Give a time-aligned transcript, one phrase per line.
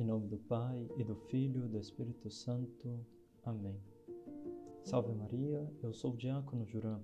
[0.00, 3.04] Em nome do Pai e do Filho e do Espírito Santo.
[3.44, 3.78] Amém.
[4.82, 7.02] Salve Maria, eu sou o Diácono Juran.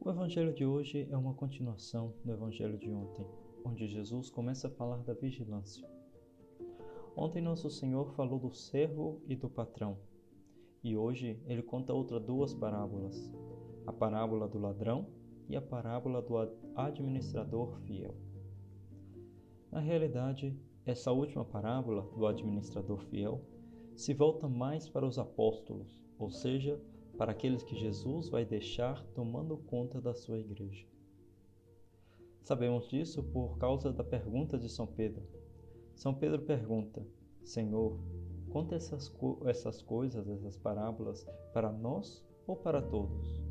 [0.00, 3.26] O Evangelho de hoje é uma continuação do Evangelho de ontem,
[3.64, 5.84] onde Jesus começa a falar da vigilância.
[7.16, 9.98] Ontem Nosso Senhor falou do servo e do patrão,
[10.80, 13.34] e hoje ele conta outras duas parábolas:
[13.84, 15.08] a parábola do ladrão
[15.48, 16.36] e a parábola do
[16.76, 18.14] administrador fiel.
[19.72, 23.40] Na realidade, essa última parábola do administrador fiel
[23.96, 26.78] se volta mais para os apóstolos, ou seja,
[27.16, 30.86] para aqueles que Jesus vai deixar tomando conta da sua igreja.
[32.42, 35.26] Sabemos disso por causa da pergunta de São Pedro.
[35.94, 37.06] São Pedro pergunta:
[37.42, 37.98] Senhor,
[38.50, 43.42] conta essas, co essas coisas, essas parábolas, para nós ou para todos?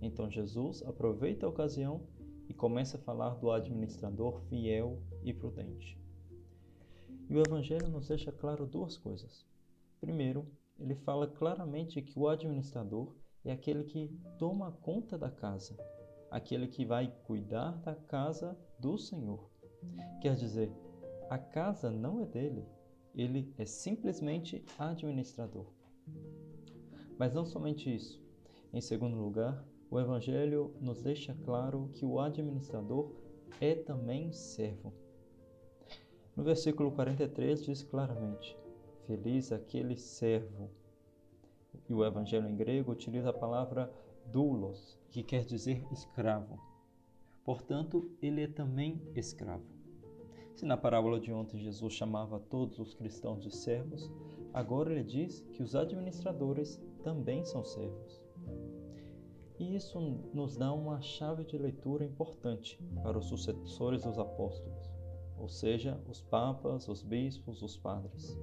[0.00, 2.00] Então Jesus aproveita a ocasião
[2.48, 6.05] e começa a falar do administrador fiel e prudente.
[7.28, 9.44] E o Evangelho nos deixa claro duas coisas.
[10.00, 10.46] Primeiro,
[10.78, 13.14] ele fala claramente que o administrador
[13.44, 15.76] é aquele que toma conta da casa,
[16.30, 19.50] aquele que vai cuidar da casa do Senhor.
[20.20, 20.70] Quer dizer,
[21.28, 22.64] a casa não é dele,
[23.14, 25.66] ele é simplesmente administrador.
[27.18, 28.22] Mas não somente isso.
[28.72, 33.12] Em segundo lugar, o Evangelho nos deixa claro que o administrador
[33.60, 34.92] é também servo.
[36.36, 38.54] No versículo 43 diz claramente:
[39.06, 40.70] Feliz aquele servo.
[41.88, 43.90] E o evangelho em grego utiliza a palavra
[44.26, 46.58] doulos, que quer dizer escravo.
[47.42, 49.64] Portanto, ele é também escravo.
[50.54, 54.10] Se na parábola de ontem Jesus chamava todos os cristãos de servos,
[54.52, 58.22] agora ele diz que os administradores também são servos.
[59.58, 59.98] E isso
[60.34, 64.95] nos dá uma chave de leitura importante para os sucessores dos apóstolos
[65.38, 68.38] ou seja, os papas, os bispos, os padres.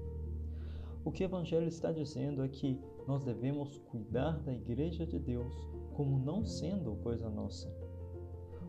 [1.04, 5.54] O que o Evangelho está dizendo é que nós devemos cuidar da Igreja de Deus
[5.94, 7.70] como não sendo coisa nossa.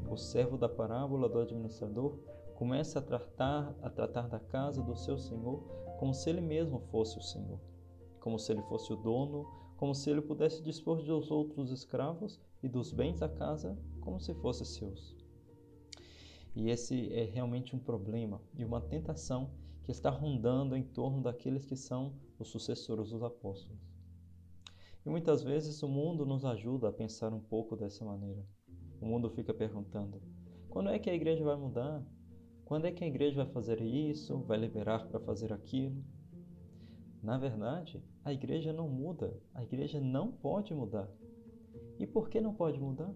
[0.08, 2.18] O servo da parábola do administrador
[2.54, 5.62] começa a tratar, a tratar da casa do seu senhor
[5.98, 7.58] como se ele mesmo fosse o senhor,
[8.20, 9.46] como se ele fosse o dono,
[9.76, 14.34] como se ele pudesse dispor dos outros escravos e dos bens da casa como se
[14.34, 15.13] fossem seus.
[16.54, 19.50] E esse é realmente um problema e uma tentação
[19.82, 23.78] que está rondando em torno daqueles que são os sucessores dos apóstolos.
[25.04, 28.46] E muitas vezes o mundo nos ajuda a pensar um pouco dessa maneira.
[29.00, 30.22] O mundo fica perguntando:
[30.70, 32.02] quando é que a igreja vai mudar?
[32.64, 34.38] Quando é que a igreja vai fazer isso?
[34.38, 36.02] Vai liberar para fazer aquilo?
[37.22, 41.10] Na verdade, a igreja não muda, a igreja não pode mudar.
[41.98, 43.14] E por que não pode mudar?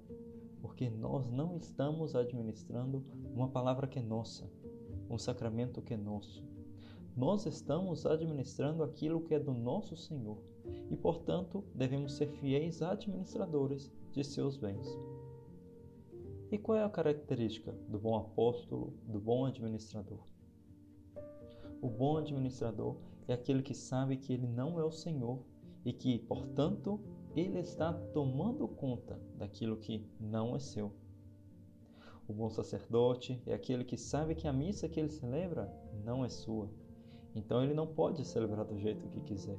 [0.60, 3.04] Porque nós não estamos administrando
[3.34, 4.50] uma palavra que é nossa,
[5.08, 6.44] um sacramento que é nosso.
[7.16, 10.38] Nós estamos administrando aquilo que é do nosso Senhor
[10.90, 14.86] e, portanto, devemos ser fiéis administradores de seus bens.
[16.50, 20.20] E qual é a característica do bom apóstolo, do bom administrador?
[21.82, 22.96] O bom administrador
[23.26, 25.42] é aquele que sabe que ele não é o Senhor
[25.84, 27.00] e que, portanto,
[27.34, 30.92] ele está tomando conta daquilo que não é seu.
[32.26, 35.72] O bom sacerdote é aquele que sabe que a missa que ele celebra
[36.04, 36.68] não é sua,
[37.34, 39.58] então ele não pode celebrar do jeito que quiser.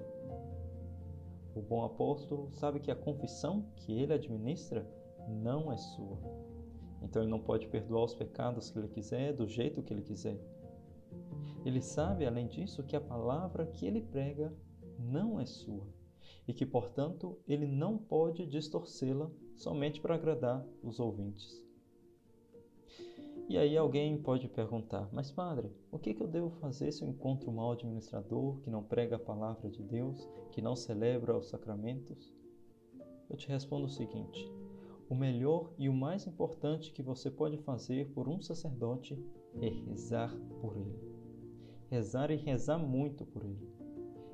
[1.55, 4.87] O bom apóstolo sabe que a confissão que ele administra
[5.27, 6.17] não é sua,
[7.01, 10.39] então ele não pode perdoar os pecados que ele quiser, do jeito que ele quiser.
[11.65, 14.53] Ele sabe, além disso, que a palavra que ele prega
[14.97, 15.98] não é sua
[16.49, 21.63] e que, portanto, ele não pode distorcê-la somente para agradar os ouvintes.
[23.47, 27.51] E aí alguém pode perguntar: Mas, padre, o que eu devo fazer se eu encontro
[27.51, 32.33] um mau administrador que não prega a palavra de Deus, que não celebra os sacramentos?
[33.29, 34.51] Eu te respondo o seguinte:
[35.07, 39.23] o melhor e o mais importante que você pode fazer por um sacerdote
[39.61, 40.99] é rezar por ele.
[41.91, 43.78] Rezar e rezar muito por ele.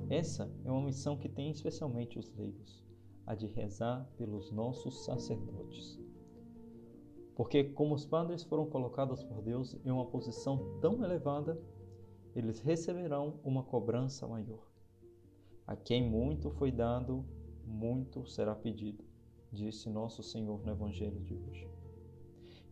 [0.09, 2.83] Essa é uma missão que tem especialmente os leigos,
[3.25, 6.00] a de rezar pelos nossos sacerdotes.
[7.36, 11.59] Porque, como os padres foram colocados por Deus em uma posição tão elevada,
[12.36, 14.65] eles receberão uma cobrança maior.
[15.68, 17.25] A quem muito foi dado,
[17.65, 19.03] muito será pedido,
[19.51, 21.68] disse nosso Senhor no Evangelho de hoje.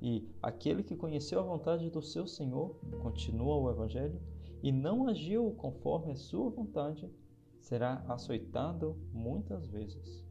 [0.02, 4.22] E aquele que conheceu a vontade do seu Senhor, continua o Evangelho,
[4.64, 7.14] e não agiu conforme a sua vontade,
[7.60, 10.26] será açoitado muitas vezes.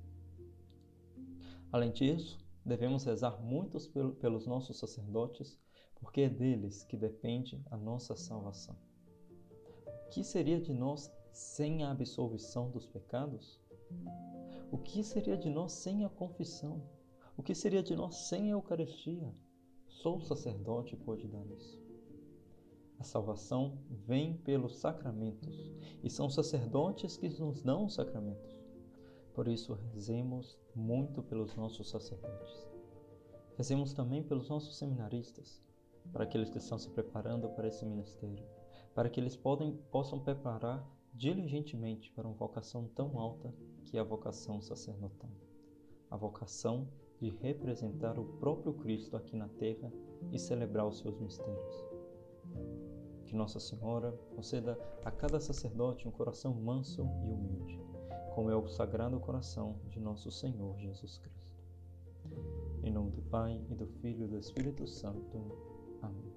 [1.71, 5.61] Além disso, devemos rezar muitos pelos nossos sacerdotes,
[5.97, 8.75] porque é deles que depende a nossa salvação.
[10.11, 13.61] que seria de nós sem a absolvição dos pecados?
[14.71, 16.83] O que seria de nós sem a confissão?
[17.37, 19.35] O que seria de nós sem a Eucaristia?
[19.89, 21.82] Só o sacerdote pode dar isso.
[23.03, 25.73] A salvação vem pelos sacramentos
[26.05, 28.57] e são sacerdotes que nos dão os sacramentos.
[29.35, 32.65] Por isso, rezemos muito pelos nossos sacerdotes.
[33.57, 35.61] Rezemos também pelos nossos seminaristas,
[36.13, 38.47] para aqueles que estão se preparando para esse ministério,
[38.95, 43.53] para que eles podem, possam preparar diligentemente para uma vocação tão alta
[43.85, 45.31] que é a vocação sacerdotal.
[46.09, 46.87] A vocação
[47.19, 49.93] de representar o próprio Cristo aqui na terra
[50.31, 51.92] e celebrar os seus mistérios.
[53.33, 57.81] Que Nossa Senhora conceda a cada sacerdote um coração manso e humilde,
[58.35, 61.65] como é o sagrado coração de nosso Senhor Jesus Cristo.
[62.83, 65.51] Em nome do Pai, e do Filho e do Espírito Santo.
[66.03, 66.31] Amém.